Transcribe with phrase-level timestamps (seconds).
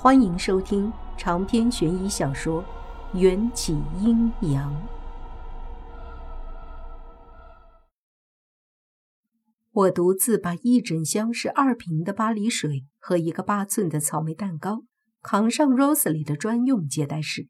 [0.00, 2.62] 欢迎收听长篇悬疑小说
[3.18, 4.72] 《缘起阴阳》。
[9.72, 14.84] 我独自把一整箱是二瓶的巴黎水和一个八寸的草莓蛋糕
[15.20, 17.48] 扛上 Rosely 的专用接待室。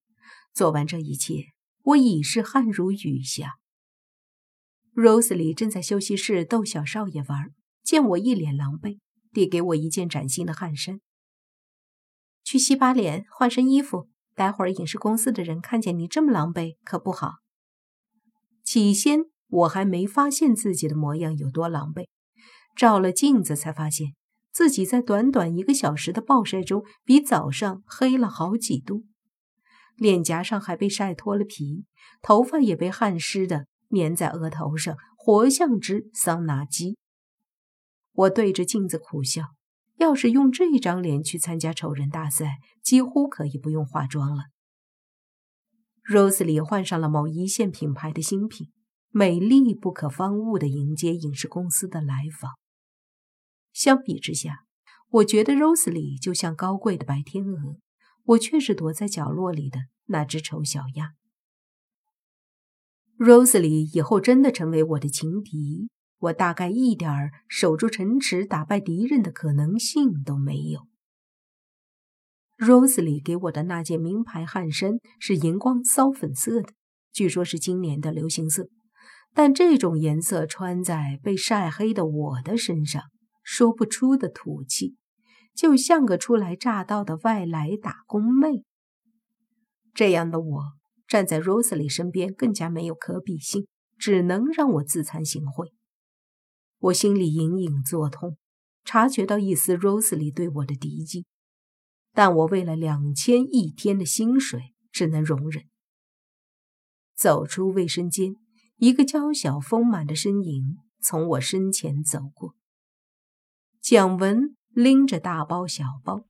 [0.55, 1.49] 做完这一切，
[1.83, 3.57] 我已是汗如雨下。
[4.95, 7.51] Rosely 正在休息室逗小少爷玩，
[7.83, 9.01] 见我一脸狼狈，
[9.35, 11.03] 递给我一件崭新的汗衫。
[12.49, 14.09] 去洗把脸，换身衣服。
[14.35, 17.33] 待会儿影视公司的人看见你这么狼狈，可不好。
[18.65, 22.07] 起先我还没发现自己的模样有多狼狈，
[22.75, 24.15] 照了镜子才发现
[24.51, 29.05] 自己在短短一个小时的暴晒中，比早上黑了好几度。
[29.97, 31.85] 脸颊上还被晒脱了皮，
[32.23, 36.97] 头发也被汗湿的粘在额头上，活像只桑拿鸡。
[38.15, 39.58] 我对着镜子苦笑。
[39.99, 44.45] 要是用这张脸去参加丑人大赛，几乎可以不用化妆了。
[46.09, 48.71] Rose 里换上了某一线品牌的新品，
[49.11, 52.53] 美丽不可方物地迎接影视公司的来访。
[53.73, 54.65] 相比之下，
[55.11, 57.77] 我觉得 Rose 里就像高贵的白天鹅，
[58.25, 61.13] 我却是躲在角落里的那只丑小鸭。
[63.19, 65.91] Rose 里以后真的成为我的情敌。
[66.19, 70.89] 我大概一点儿守住城池、打败敌人的可能性都没有。
[72.57, 76.73] Rose 里给我的那件名牌汗衫是荧光骚粉色的，
[77.13, 78.69] 据说是今年的流行色。
[79.33, 83.05] 但这种颜色穿在被晒黑的我的身上，
[83.45, 84.97] 说不出的土气，
[85.55, 88.65] 就像个初来乍到的外来打工妹。
[89.95, 90.63] 这样的我
[91.07, 95.69] 站在 Rose 里身边更加没有可比性，只能让我自惭形秽。
[96.81, 98.37] 我心里隐隐作痛，
[98.85, 101.27] 察觉到一丝 Rose 里对我的敌意，
[102.13, 105.65] 但我为了两千一天的薪水，只能容忍。
[107.17, 108.37] 走出卫生间，
[108.77, 112.55] 一个娇小丰满的身影从我身前走过。
[113.81, 116.21] 蒋文拎着大包小包，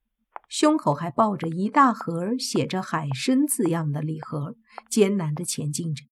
[0.48, 4.56] 胸口还抱着一大盒写着“海参”字样的礼盒，
[4.88, 6.06] 艰难地前进着。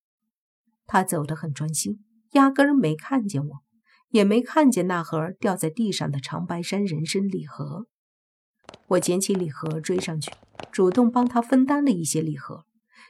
[0.87, 3.66] 他走得很专心，压根儿没看见我。
[4.11, 7.87] 也没看见那盒掉在地上的长白山人参礼盒。
[8.89, 10.33] 我捡起礼盒追上去，
[10.73, 12.65] 主动帮他分担了一些礼盒。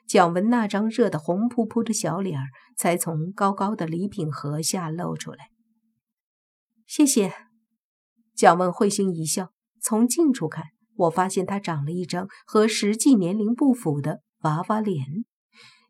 [0.06, 2.46] 蒋文那张热得红扑扑的小脸儿
[2.76, 5.48] 才从高高的礼品盒下露出来。
[6.86, 7.32] 谢谢。
[8.34, 9.50] 蒋文会心一笑。
[9.80, 15.24] 从近处看，我发现他长了一张和实际年龄不符的娃娃脸。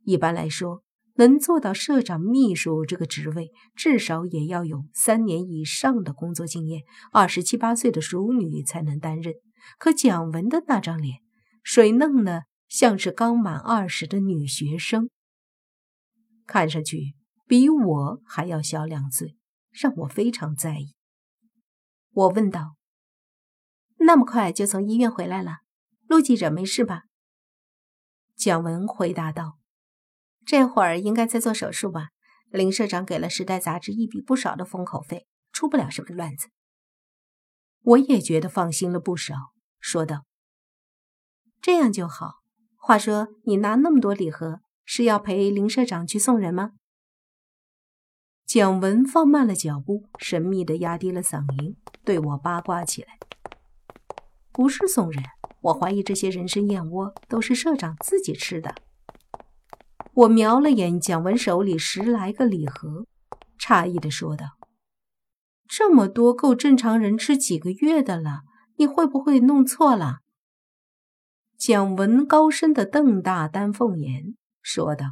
[0.05, 0.86] 一般来说。
[1.19, 9.35] 能做到社长秘书这个职位，至少也要有三年以上的工作经验，二十七八岁的熟女才能担任。
[9.79, 11.19] 可蒋文的那张脸，
[11.63, 15.11] 水嫩的像是刚满二十的女学生，
[16.47, 17.15] 看上去
[17.47, 19.37] 比我还要小两岁，
[19.73, 20.95] 让我非常在意。
[22.13, 22.77] 我问道
[24.01, 25.59] ：“那么快就从医院回来了？
[26.07, 27.05] 陆记者没事吧？”
[28.37, 29.59] 蒋文回答道。
[30.47, 32.11] 这会儿应该在做手术吧？
[32.51, 36.49] 林社长给了《时代》杂志一笔不少的封口费，出不了什么乱子。
[37.83, 39.35] 我也觉得放心了不少，
[39.81, 40.25] 说道
[41.61, 42.37] ：“这样就好。
[42.77, 46.75] 话说，你拿那么多礼盒，是要陪林社长去送人吗？”
[48.47, 53.19] 蒋文放慢了脚步，神秘地压低了嗓音，对我八卦起来
[54.53, 55.25] ：“不是送人，
[55.63, 58.73] 我怀疑这些人参燕窝都是社长自己吃的。”
[60.17, 63.07] 我瞄了眼蒋文手里十来个礼盒，
[63.61, 64.47] 诧异的说道
[65.69, 68.41] ：“这么多够正常人吃几个月的了，
[68.77, 70.21] 你会不会弄错了？”
[71.59, 75.05] 蒋文高深的瞪大丹凤眼，说道：“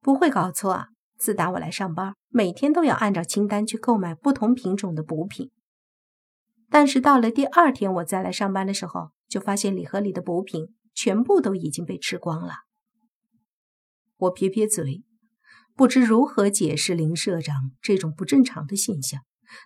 [0.00, 0.88] 不会搞错啊。
[1.18, 5.50] 自打我来上班，每天都要按照清单去购买不同品种的补品。
[6.70, 12.54] 但是到了第二天我再来上班的时候，就发现礼盒里的补品全部都已经被吃光了。”
[14.16, 15.02] 我撇撇嘴，
[15.74, 19.22] 不知如何解释林社长这种不正常的现象。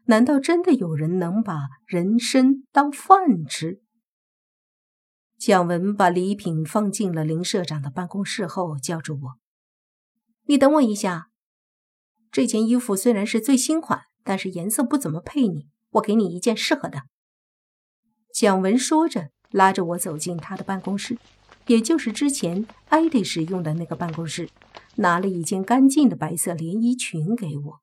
[0.07, 1.57] 难道真的有人能把
[1.87, 3.81] 人参当饭吃？
[5.39, 9.39] 蒋文把礼品放进了林社长的办公室后，叫住我
[10.47, 11.31] ：“你等我一下。
[12.31, 17.05] 这件衣服虽然是最新款，但是颜色不怎么配你，我给你一件适合的。”
[18.35, 21.19] 蒋文说着，拉着我走进他的办公室。
[21.71, 24.51] 也就是之前艾迪使用的那个办公室，
[24.97, 27.81] 拿了一件干净的白色连衣裙给我。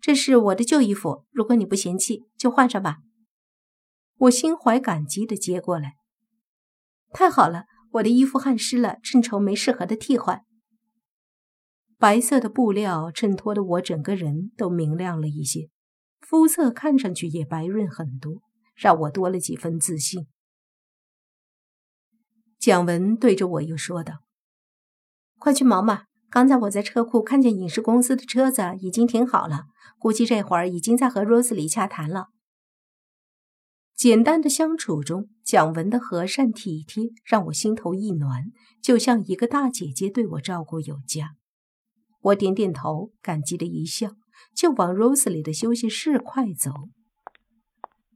[0.00, 2.98] 这是我的旧衣服，如果你不嫌弃，就换上吧。
[4.18, 5.94] 我心怀感激的接过来。
[7.10, 7.64] 太好了，
[7.94, 10.44] 我的衣服汗湿了，正愁没适合的替换。
[11.98, 15.68] 白色的布料衬托的我整个人都明亮了一些，
[16.20, 18.40] 肤色看上去也白润很多，
[18.76, 20.28] 让我多了几分自信。
[22.66, 24.24] 蒋文对着我又说道
[25.38, 29.66] ：“快去忙吧，刚才我在车库看见影视公司的车子已经停好了，
[30.00, 32.26] 估计这会儿已经在和 Rose 里洽谈了。”
[33.94, 38.46] 简单的相处中，蒋文的和善体贴让我心头一暖，
[38.82, 41.36] 就像一个大姐姐对我照顾有加。
[42.20, 44.10] 我点点头，感激的一笑，
[44.56, 46.72] 就往 Rose 里的休息室快走。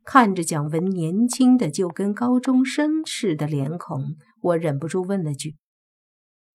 [0.02, 5.56] 看着蒋文年轻的就跟高中生似的脸孔，我忍不住问了句：“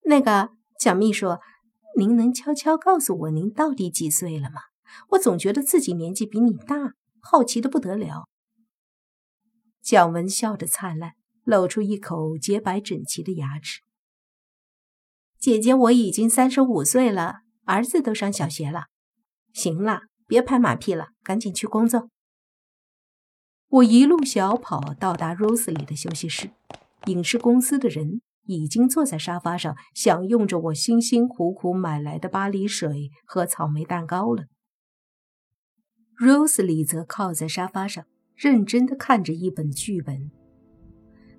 [0.05, 0.49] 那个
[0.79, 1.37] 蒋秘书，
[1.97, 4.61] 您能悄悄告诉我您到底几岁了吗？
[5.09, 8.27] 我总觉得自己年纪比你大，好奇的不得了。”
[9.81, 13.81] 蒋文笑着灿烂，露出一口洁白整齐的牙齿。
[15.37, 18.85] 姐姐，我已经三十五岁了，儿子都上小学了。
[19.53, 22.09] 行了，别拍马屁了，赶紧去工作。
[23.67, 26.49] 我一路小跑到达 Rose 里的休息室，
[27.05, 34.45] 影视公司的人已经坐在沙发上，享用着我辛辛苦苦买来的巴黎水和草莓蛋糕了。
[36.17, 38.05] Rose 里则靠在沙发上。
[38.35, 40.29] 认真的看着一本剧本，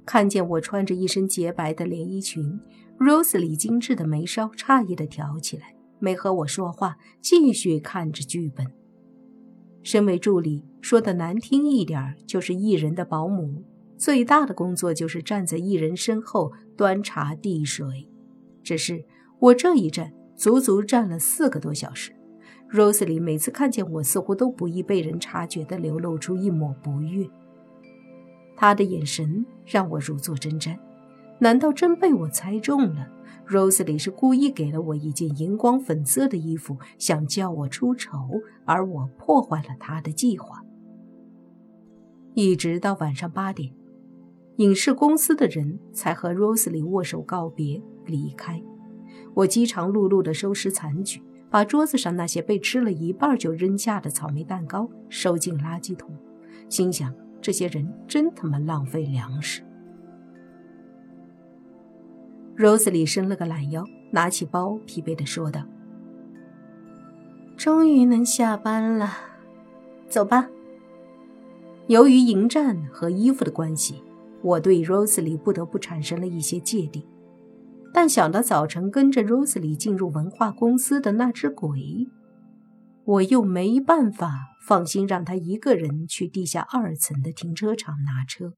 [0.07, 2.59] 看见我穿着一身洁白的连衣裙
[2.99, 8.67] ，Rose 里精致的眉梢诧异的挑起来，没和我说话，继续看着剧本。
[9.83, 13.62] 身为助理，说的难听一点就是艺人的保姆，
[13.97, 18.09] 最大的工作就是站在艺人身后端茶递水。
[18.63, 19.05] 只是
[19.39, 22.13] 我这一站，足足站了四个多小时。
[22.71, 27.29] Rose 里每次看见我，似乎都不易被人察觉的流露出一抹不悦。
[28.57, 30.77] 他的眼神让我如坐针毡。
[31.39, 33.07] 难道真被我猜中了
[33.47, 38.19] ？Rose 里是故意给了我一件荧光粉色的衣服，想叫我出丑，
[38.65, 40.63] 而我破坏了他的计划。
[42.35, 43.73] 一直到晚上八点，
[44.56, 48.62] 影视公司的人才和 Rose 里握手告别离开。
[49.35, 51.23] 我饥肠辘辘地收拾残局。
[51.49, 56.14] 把桌子上那些被吃了一半就扔下的草莓蛋糕收进垃圾桶，
[56.69, 59.62] 心想：这些人真他妈浪费粮食。
[62.56, 65.62] Rose 里伸了个懒腰，拿起包，疲惫地说道
[67.56, 69.11] ：“终于能下班了，
[70.09, 70.49] 走吧。”
[71.87, 74.02] 由于迎战和衣服的关系，
[74.47, 77.05] 我对 Rose 里不得不产生了一些芥蒂。
[77.93, 82.07] 但想到早晨跟着 Rose 里进入文化公司的那只鬼，
[83.05, 84.31] 我又没办法
[84.65, 88.53] 放心让他一个人去地下二层的停车场拿车。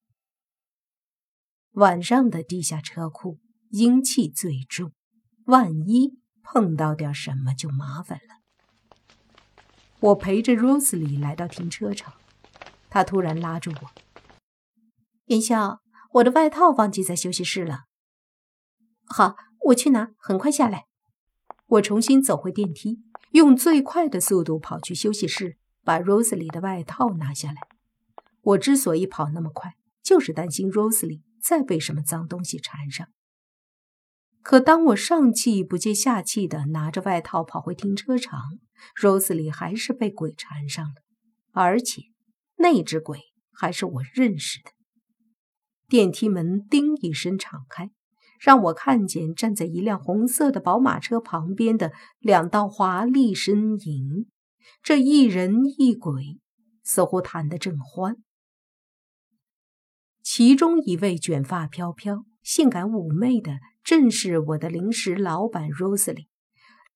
[1.73, 3.39] 晚上的地下车库
[3.71, 4.93] 阴气最重，
[5.47, 8.35] 万一碰到点什么就麻烦了。
[10.01, 12.13] 我陪着 Rose 里来到停车场，
[12.91, 13.91] 他突然拉住我
[15.29, 15.79] ：“云霄，
[16.15, 17.81] 我的外套忘记在休息室了。”
[19.05, 19.37] 好，
[19.67, 20.85] 我去拿，很快下来。
[21.67, 23.03] 我重新走回电梯，
[23.33, 27.61] 用最快的速度跑去休息室，把 Rose 里的外套拿下来。
[28.41, 33.07] 我之所以跑那么快，就是担心 Rosely 再被什么脏东西缠上。
[34.43, 38.41] 可当我上气不接下气的拿着外套跑回停车场
[38.99, 40.95] ，Rosely 还是被鬼缠上了，
[41.53, 42.05] 而且
[42.57, 43.21] 那只鬼
[43.53, 44.71] 还是我认识的。
[45.89, 47.91] 电梯门“叮”一声敞开。
[48.41, 54.27] 让我看见站在一辆红色的宝马车旁边的两道华丽身影，
[54.81, 56.39] 这一人一鬼
[56.85, 58.15] 似乎谈得正欢。
[60.23, 66.29] 其中一位卷发飘飘、性感妩媚的，正是我的临时老板 Rosely；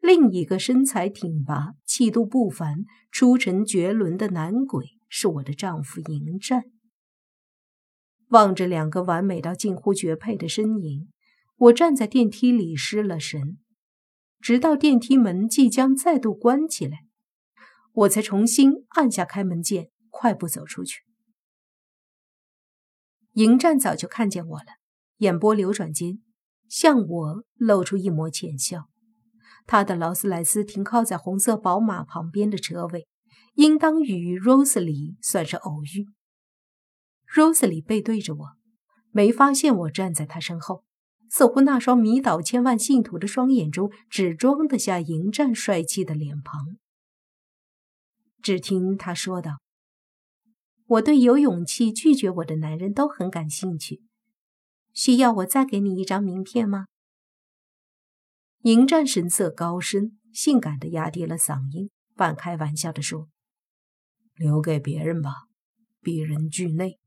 [0.00, 6.66] 另一个身材挺拔、气度不凡、出尘绝伦的男鬼是我的丈夫迎战。
[8.32, 11.10] 望着两个完美到近乎绝配的身影。
[11.56, 13.58] 我站在电梯里失了神，
[14.40, 17.04] 直到电梯门即将再度关起来，
[17.92, 21.02] 我才重新按下开门键，快步走出去。
[23.34, 24.64] 迎战早就看见我了，
[25.18, 26.22] 眼波流转间，
[26.68, 28.88] 向我露出一抹浅笑。
[29.66, 33.06] 他的劳斯莱斯停靠在红色宝马旁边的车位，
[33.56, 36.08] 应当与 Rose 里算是偶遇。
[37.34, 38.52] Rose 里背对着我，
[39.10, 40.84] 没发现我站在他身后。
[41.30, 46.76] 似乎那双迷倒千万信徒的双眼中只装得下迎战帅气的脸庞。
[48.42, 49.62] 只听他说道
[50.84, 54.02] ：“我对有勇气拒绝我的男人都很感兴趣。
[54.92, 56.84] 需要我再给你一张名片吗？
[58.64, 63.30] 迎战神色高深，性感的压低了嗓音，半开玩笑的说
[64.36, 65.46] ：“留给别人吧，
[66.02, 66.98] 鄙人惧内。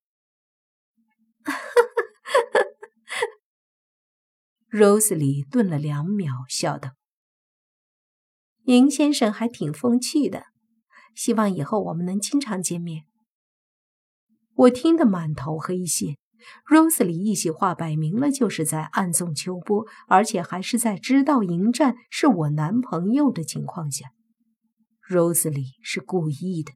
[4.76, 6.96] ”Rose 里顿了两秒，笑道
[8.68, 10.48] ：“迎先生还挺风趣的，
[11.16, 13.06] 希望以后我们能经常见面。”
[14.54, 16.18] 我听得满头黑线。
[16.70, 24.08] Rose 里一席话摆明了就是在暗送秋波，而且还是在知道迎战是我男朋友的情况下。
[25.10, 26.74] Rose 里是故意的。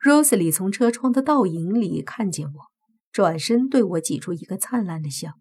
[0.00, 2.60] Rose 里从车窗的倒影里看见我，
[3.12, 5.34] 转身对我挤出一个灿烂的笑。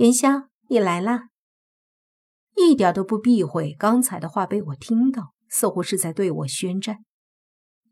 [0.00, 1.28] 云霄，你来啦！
[2.56, 7.04] 一点都不避讳刚才的话被我听到，似乎是在对我宣战。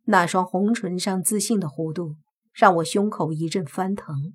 [0.05, 2.17] 那双红唇上自信的弧度。
[2.55, 4.35] 让我胸口一阵翻腾，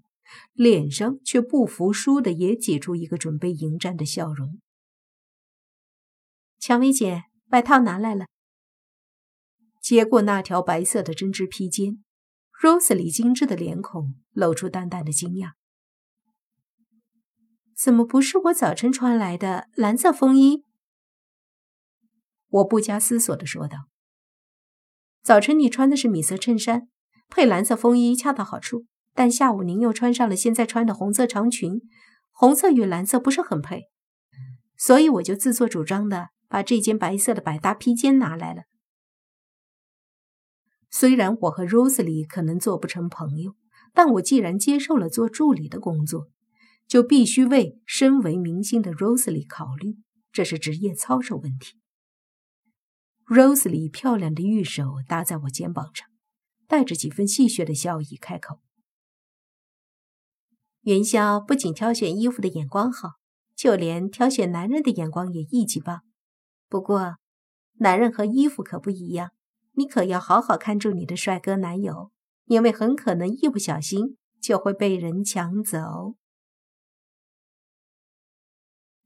[0.53, 4.62] 脸上却不服输的也挤出一个准备迎战的笑容。
[6.60, 8.27] 蔷薇姐，外套拿来了。
[9.82, 12.03] 接过那条白色的针织披肩
[12.62, 15.53] ，Rose 里精致的脸孔露出淡淡的惊讶
[17.84, 20.63] ：“怎么不是我早晨穿来的蓝色风衣？”
[22.48, 23.90] 我不加思索的说道
[25.22, 26.88] ：“早晨你穿的是米色衬衫。”
[27.28, 31.82] 配蓝色风衣恰到好处，但下午您又穿上了现在穿的红色长裙，
[32.32, 33.90] 红色与蓝色不是很配，
[34.78, 38.63] 所以我就自作主张的把这件白色的百搭披肩拿来了。
[40.90, 43.56] 虽然我和 Rosely 可能做不成朋友，
[43.94, 46.30] 但我既然接受了做助理的工作，
[46.88, 49.98] 就必须为身为明星的 Rose 里考虑，
[50.32, 51.80] 这是职业操守问题。
[53.25, 56.08] Rose 里漂亮的玉手搭在我肩膀上。
[56.66, 58.60] 带着几分戏谑的笑意开口
[60.82, 63.18] ：“元宵不仅挑选衣服的眼光好，
[63.56, 66.02] 就连挑选男人的眼光也一级棒。
[66.70, 67.18] 不过，
[67.74, 69.32] 男人和衣服可不一样，
[69.74, 72.12] 你可要好好看住你的帅哥男友，
[72.46, 76.16] 因为很可能一不小心就会被人抢走。”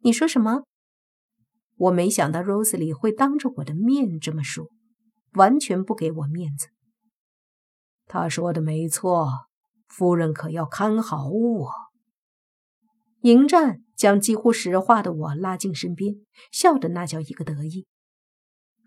[0.07, 0.63] 你说什么？
[1.75, 4.69] 我没想到 Rose 里会当着我的面这么说，
[5.33, 6.69] 完全不给我面子。
[8.05, 9.29] 他说的没错，
[9.89, 11.71] 夫人可要看好我。
[13.23, 16.15] 迎战将几乎石化的我拉进身边，
[16.53, 17.85] 笑的那叫一个得意。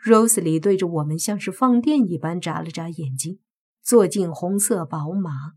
[0.02, 3.40] Rose 里对着我们像是放电一般眨了眨眼睛，
[3.82, 5.52] 坐进红色宝马。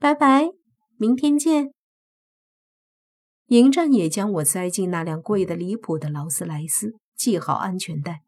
[0.00, 0.48] 拜拜，
[0.96, 1.72] 明天见。
[3.50, 8.22] 迎战也将我塞进那辆贵的离谱的劳斯莱斯，系好安全带。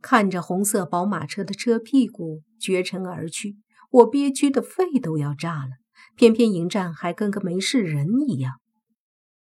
[0.00, 3.58] 看着红色宝马车的车屁股绝尘而去，
[3.90, 5.72] 我憋屈的肺都要炸了。
[6.16, 8.54] 偏偏迎战还跟个没事人一样。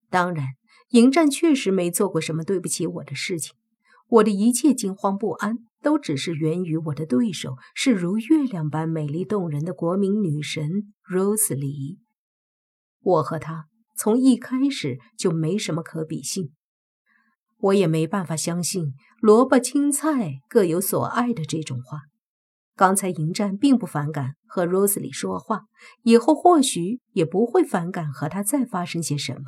[0.10, 0.48] 当然，
[0.92, 3.54] 迎战确实没做过什么对不起我的事情。
[4.08, 12.00] 我的一切惊慌不安，都只是源于我的对手是如月亮般美丽动人的国民女神 Rose 里。
[13.02, 13.68] 我和她
[14.02, 16.52] 从一开始就没什么可比性。
[17.60, 22.00] 我也没办法相信萝卜青菜各有所爱的这种话。
[22.76, 25.66] 刚才迎战并不反感和 Rose 里说话，
[26.02, 29.44] 以后或许也不会反感和他再发生些什么。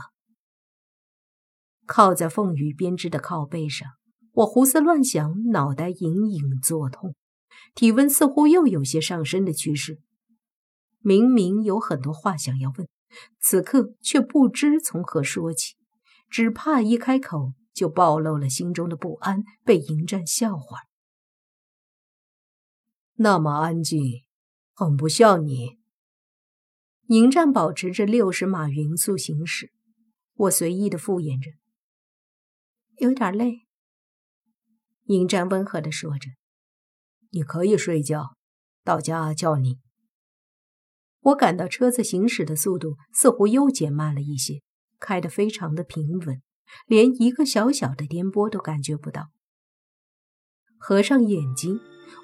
[1.88, 3.89] 靠在凤羽编织的靠背上，
[4.33, 7.15] 我胡思乱想，脑袋隐隐作痛，
[7.74, 9.98] 体温似乎又有些上升的趋势。
[11.00, 12.88] 明明有很多话想要问，
[13.39, 15.75] 此刻却不知从何说起，
[16.29, 17.53] 只怕一开口。
[17.74, 20.82] 就暴露了心中的不安，被迎战笑话。
[23.15, 24.24] 那么安静，
[24.75, 25.79] 很不像你。
[27.08, 29.74] 迎战保持着六十码匀速行驶，
[30.36, 31.50] 我随意的敷衍着，
[32.98, 33.65] 有点累。
[35.05, 36.29] 迎战温和的说着
[37.34, 38.38] ：“你可以睡觉，
[38.84, 39.79] 到家叫你。”
[41.24, 44.62] 我感到车子行驶的速度似乎又减慢了一些，
[45.00, 46.42] 开得非常的平稳。
[46.88, 49.27] 连一个小小的颠簸都感觉不到。
[50.77, 51.80] 合上眼睛，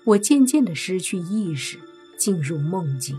[0.08, 1.80] 我渐渐的失去意识，
[2.18, 3.18] 进入梦境。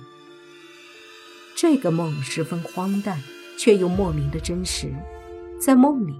[1.56, 3.22] 这个梦十分荒诞，
[3.56, 4.92] 却又莫名的真实。
[5.60, 6.14] 在梦里，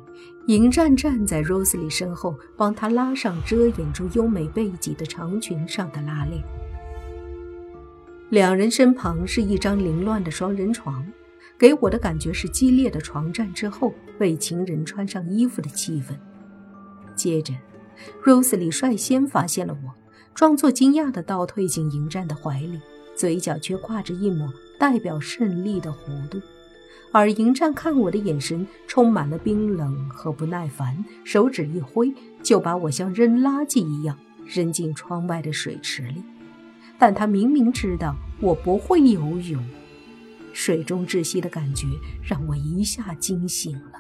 [0.47, 6.43] 迎战站在 Rose 里身后，帮她拉上遮掩住优美背脊的长裙上的拉链。
[8.31, 11.05] 两人身旁是一张凌乱的双人床。
[11.59, 16.15] 给我的感觉是激烈的床战之后为情人穿上衣服的气氛。
[17.15, 17.53] 接着
[18.25, 19.95] ，Rosely 率先发现了我，
[20.35, 22.81] 装作惊讶的倒退进迎战的怀里，
[23.15, 26.41] 嘴角却挂着一抹代表胜利的弧度。
[27.13, 36.23] 而迎战看我的眼神充满了冰冷和不耐烦，手指一挥，就把我像扔垃圾一样扔进窗外的水池里。
[37.01, 39.59] 但他明明知道我不会游泳，
[40.53, 41.87] 水中窒息的感觉
[42.23, 43.93] 让我一下惊醒了。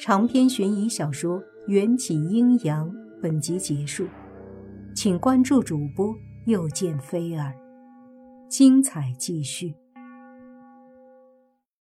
[0.00, 2.90] 长篇悬疑小说《缘起阴阳》
[3.22, 4.04] 本集结束，
[4.96, 6.12] 请关注主播
[6.46, 7.54] 又见菲儿，
[8.48, 9.72] 精彩继续。